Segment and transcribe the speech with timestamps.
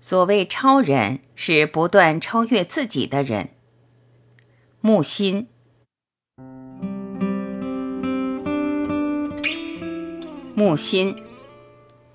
[0.00, 3.50] 所谓超人，是不断超越自己的人。
[4.80, 5.48] 木心，
[10.54, 11.16] 木心，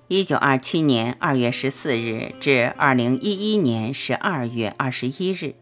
[0.08, 5.54] 一九二七年二月十四日至二零一一年十二月二十一日，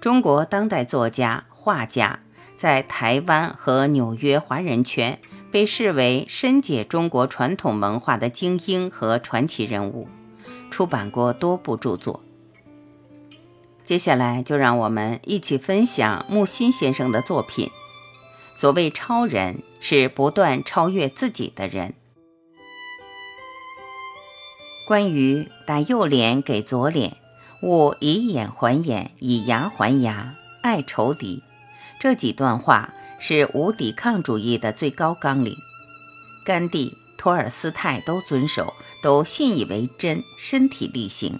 [0.00, 2.20] 中国当代作家、画家，
[2.56, 5.20] 在台湾和纽约华人圈
[5.52, 10.08] 被视为深解中国传统文化的精英和传奇人物。
[10.74, 12.20] 出版过多部著作。
[13.84, 17.70] 接下来就让我们一起分享木心先生的作品。
[18.56, 21.94] 所谓超人，是不断超越自己的人。
[24.88, 27.18] 关于打右脸给左脸，
[27.62, 31.44] 勿以眼还眼，以牙还牙，爱仇敌，
[32.00, 35.56] 这几段话是无抵抗主义的最高纲领。
[36.44, 36.98] 甘地。
[37.16, 38.74] 托尔斯泰都遵守，
[39.04, 41.38] 都信以为真，身体力行。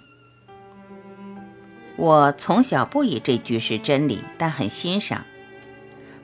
[1.95, 5.25] 我从小不以这句是真理，但很欣赏。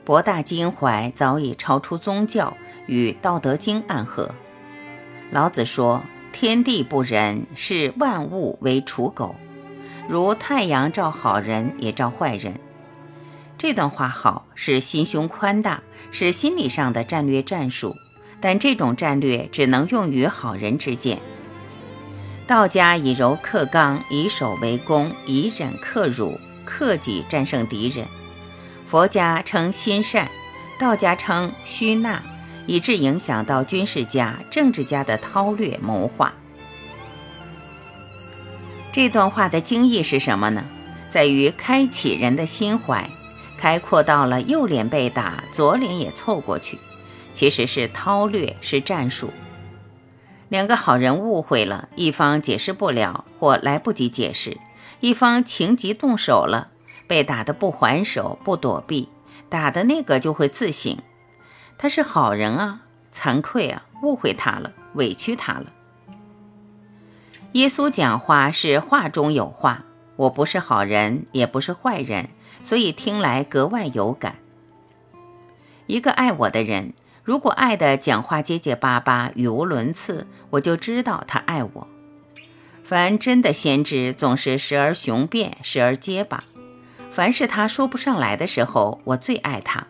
[0.04, 4.32] 博大襟怀早已超出宗教，与《道德经》暗合。
[5.32, 9.34] 老子说：“天地不仁，视万物为刍狗，
[10.08, 12.54] 如太阳照好人也照坏人。”
[13.58, 17.96] 这段话好，是心胸宽大，是心理上的战略战术。
[18.40, 21.20] 但这种战略只能用于好人之间。
[22.46, 28.06] 道家以柔克刚，以守为攻，以忍克辱，克己战胜敌人。
[28.84, 30.28] 佛家称心善，
[30.78, 32.22] 道家称虚纳，
[32.66, 36.34] 以致影响到军事家、政治家的韬略谋划。
[38.92, 40.64] 这段话的精义是什么呢？
[41.08, 43.08] 在于开启人的心怀，
[43.56, 46.78] 开阔到了右脸被打，左脸也凑过去。
[47.32, 49.32] 其实是韬略，是战术。
[50.52, 54.58] 两个好人误会了，一方解释不了或来不及解释，
[55.00, 56.68] 一方情急动手了，
[57.06, 59.08] 被打的不还手、不躲避，
[59.48, 60.98] 打的那个就会自省：
[61.78, 65.72] 他是好人啊，惭愧啊，误会他了，委屈他了。
[67.52, 72.28] 耶稣讲话是话中有话，我不是好人，也不是坏人，
[72.62, 74.36] 所以听来格外有感。
[75.86, 76.92] 一个爱我的人。
[77.24, 81.88] 如果爱的讲话结结巴巴、语无伦次，我就知道他爱我。
[82.82, 86.42] 凡真的先知，总是时而雄辩，时而结巴。
[87.10, 89.86] 凡是他说不上来的时候，我最爱他。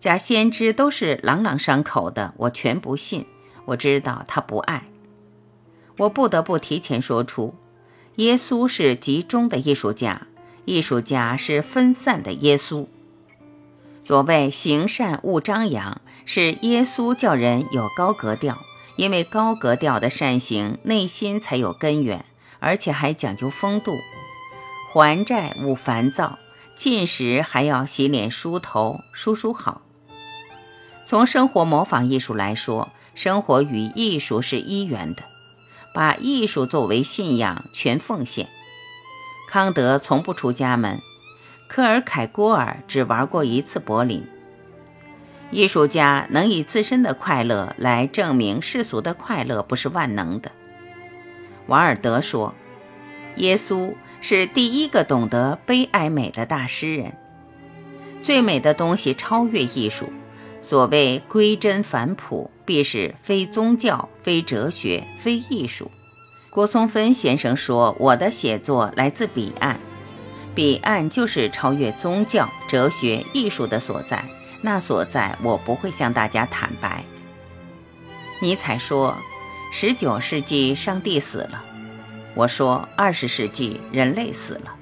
[0.00, 3.26] 假先知都是朗朗上口的，我全不信。
[3.66, 4.88] 我知道他不爱。
[5.98, 7.54] 我不得不提前说出，
[8.16, 10.26] 耶稣是集中的艺术家，
[10.64, 12.86] 艺术家是分散的耶稣。
[14.02, 18.58] 所谓行善勿张扬，是耶稣叫人有高格调，
[18.96, 22.24] 因为高格调的善行，内心才有根源，
[22.58, 23.98] 而且还讲究风度。
[24.92, 26.38] 还债勿烦躁，
[26.76, 29.82] 进食还要洗脸梳头，梳梳好。
[31.06, 35.22] 从生活模仿艺术来说，生活与艺术是一元的，
[35.94, 38.48] 把艺术作为信仰，全奉献。
[39.48, 41.00] 康德从不出家门。
[41.72, 44.26] 科尔凯郭尔只玩过一次柏林。
[45.52, 50.50] 艺术家能以自身的快乐来证明世俗的快乐不是万能的。
[51.68, 52.52] 瓦尔德说
[53.38, 57.12] ：“耶稣是第一个懂得悲哀美的大诗人。
[58.20, 60.12] 最美的东西超越艺术。
[60.60, 65.88] 所谓归真返璞，必是非宗教、非哲学、非艺术。”
[66.50, 69.78] 郭松芬先生说：“我的写作来自彼岸。”
[70.54, 74.24] 彼岸就是超越宗教、哲学、艺术的所在，
[74.62, 77.04] 那所在我不会向大家坦白。
[78.42, 79.16] 尼采说
[79.72, 81.64] ：“十九世纪上帝死了。”
[82.34, 84.74] 我说：“二十世纪人类死了。”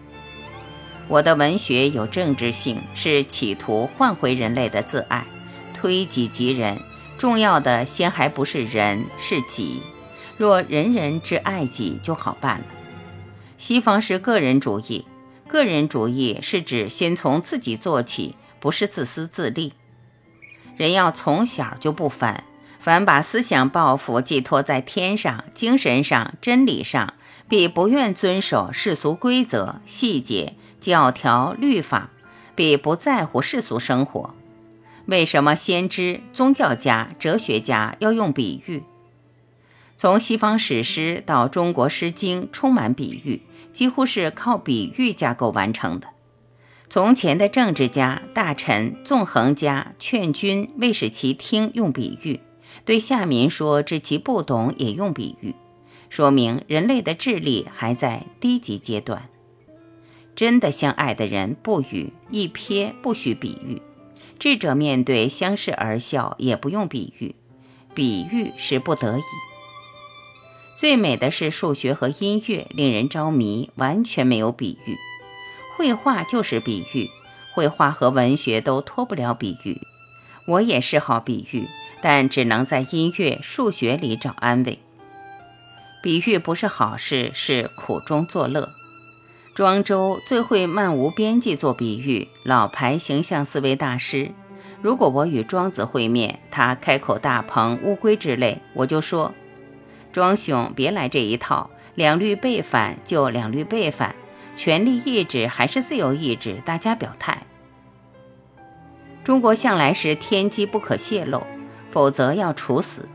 [1.08, 5.24] 我的文学有政治性，是企图换回人类的自爱，
[5.74, 6.78] 推己及人。
[7.18, 9.82] 重要的先还不是人，是己。
[10.36, 12.64] 若人人之爱己，就好办了。
[13.56, 15.04] 西方是个人主义。
[15.48, 19.72] 个人主义是指先从自己做起，不是自私自利。
[20.76, 22.44] 人要从小就不凡，
[22.78, 27.14] 凡把思想抱负寄托在天上、精神上、真理上，
[27.48, 32.10] 必不愿遵守世俗规则、细节、教条、律法，
[32.54, 34.34] 必不在乎世俗生活。
[35.06, 38.82] 为什么先知、宗教家、哲学家要用比喻？
[39.96, 43.42] 从西方史诗到中国诗经，充满比喻。
[43.78, 46.08] 几乎是靠比喻架构完成的。
[46.90, 52.40] 从前的政治家、大臣、纵横家劝君未使其听，用比喻；
[52.84, 55.54] 对下民说知其不懂，也用比喻。
[56.10, 59.28] 说明人类的智力还在低级阶段。
[60.34, 63.80] 真的相爱的人不语，一瞥不许比喻。
[64.40, 67.32] 智者面对相视而笑，也不用比喻，
[67.94, 69.22] 比喻是不得已。
[70.78, 74.96] 最美的是数学和音乐，令人着迷，完全没有比喻。
[75.76, 77.10] 绘画就是比喻，
[77.52, 79.76] 绘画和文学都脱不了比喻。
[80.46, 81.66] 我也是好比喻，
[82.00, 84.78] 但只能在音乐、数学里找安慰。
[86.00, 88.68] 比喻不是好事，是苦中作乐。
[89.56, 94.30] 庄周最会漫无边际做比喻，老牌形象思维大师。
[94.80, 99.34] 如果我与庄子会面，他开口大鹏、乌龟之类，我就说
[100.12, 104.14] ：“庄兄，别来这一套，两律背反就两律背反，
[104.56, 107.46] 权力意志还是自由意志，大家表态。”
[109.24, 111.46] 中国向来是天机不可泄露，
[111.90, 113.08] 否则要处死。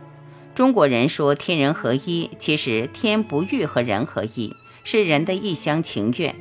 [0.54, 4.56] 中国人说天人合一，其实天不欲和人合一。
[4.86, 6.36] 是人的一厢情愿，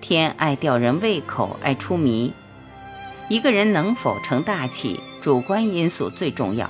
[0.00, 2.32] 天爱吊人胃口，爱出谜。
[3.28, 6.68] 一个人能否成大器，主观因素最重要。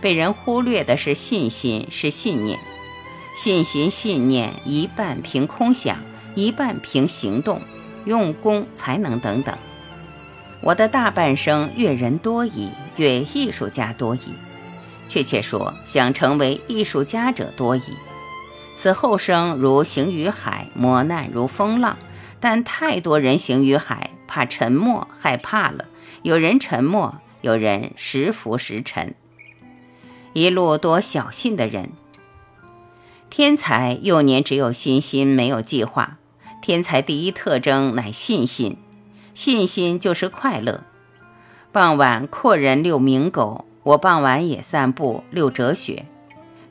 [0.00, 2.58] 被人忽略的是信心，是信念。
[3.36, 5.98] 信心、信念一半凭空想，
[6.34, 7.60] 一半凭行动、
[8.04, 9.56] 用功、才能等等。
[10.62, 14.32] 我的大半生阅人多矣，阅艺术家多矣。
[15.08, 17.82] 确切说，想成为艺术家者多矣。
[18.74, 21.96] 此后生如行于海，磨难如风浪。
[22.38, 25.86] 但太多人行于海，怕沉没，害怕了。
[26.22, 29.14] 有人沉没，有人时浮时沉。
[30.36, 31.92] 一路多小信的人。
[33.30, 36.18] 天才幼年只有信心，没有计划。
[36.60, 38.76] 天才第一特征乃信心，
[39.32, 40.84] 信心就是快乐。
[41.72, 46.04] 傍晚阔人遛名狗，我傍晚也散步遛哲学。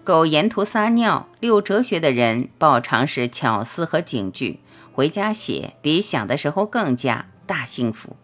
[0.03, 4.59] 狗沿途撒尿，遛哲学的人报常是巧思和警句，
[4.93, 8.15] 回家写比想的时候更加大幸福。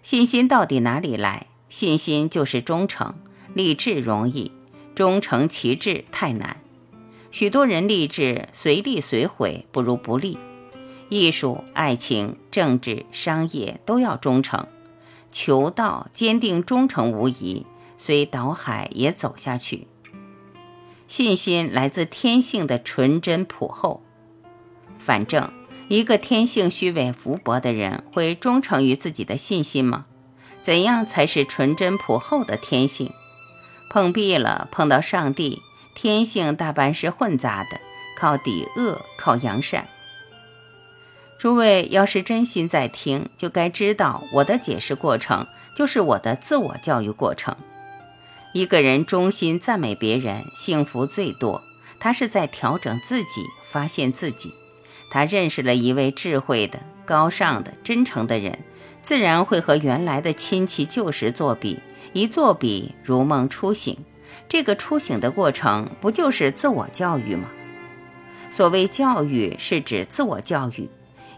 [0.00, 1.48] 信心到底哪里来？
[1.68, 3.14] 信心就是忠诚。
[3.54, 4.52] 立志容易，
[4.94, 6.56] 忠诚其志太难。
[7.30, 10.38] 许多人立志随立随毁，不如不立。
[11.08, 14.66] 艺术、爱情、政治、商业都要忠诚。
[15.32, 17.66] 求道坚定忠诚无疑，
[17.96, 19.86] 虽倒海也走下去。
[21.06, 24.02] 信心来自天性的纯真朴厚。
[24.98, 25.52] 反正
[25.88, 30.06] 一个天性虚伪浮薄的人，会忠诚于自己的信心吗？
[30.62, 33.12] 怎样才是纯真朴厚的天性？
[33.90, 35.60] 碰壁了，碰到上帝，
[35.94, 37.80] 天性大半是混杂的，
[38.16, 39.88] 靠抵恶，靠扬善。
[41.40, 45.46] 诸位要是真心在听，就该知道我的解释过程
[45.76, 47.56] 就是我的自我教育过程。
[48.52, 51.62] 一个人衷心赞美别人，幸福最多。
[51.98, 54.52] 他是在调整自己，发现自己。
[55.10, 58.58] 他认识了一位智慧的、高尚的、真诚的人，
[59.02, 61.80] 自然会和原来的亲戚旧时作比。
[62.12, 63.96] 一作比，如梦初醒。
[64.48, 67.48] 这个初醒的过程，不就是自我教育吗？
[68.50, 70.88] 所谓教育，是指自我教育。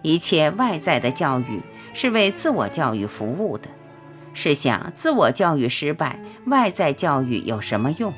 [0.00, 1.60] 一切外在的教育，
[1.92, 3.68] 是为自我教育服务的。
[4.32, 8.12] 试想，自我教育失败，外在教育有什么用？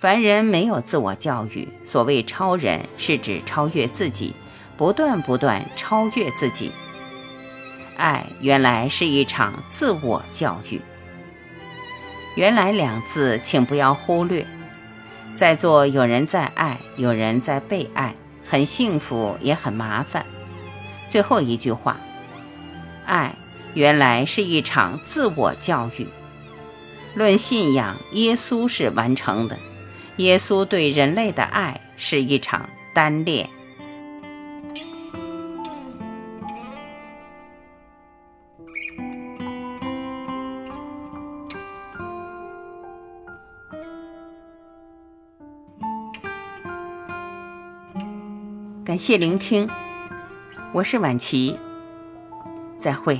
[0.00, 4.34] 凡人没有自我教育，所谓超人，是指超越自己，
[4.76, 6.72] 不断不断超越自己。
[7.96, 10.80] 爱原来是一场自我教育。
[12.34, 14.46] 原来两字，请不要忽略。
[15.34, 18.14] 在座有人在爱，有人在被爱，
[18.44, 20.24] 很幸福，也很麻烦。
[21.08, 21.96] 最后一句话，
[23.06, 23.34] 爱。
[23.74, 26.06] 原来是一场自我教育。
[27.14, 29.58] 论信仰，耶稣是完成的。
[30.18, 33.50] 耶稣对人类的爱是一场单恋。
[48.84, 49.66] 感谢聆听，
[50.74, 51.58] 我是晚琪，
[52.76, 53.18] 再会。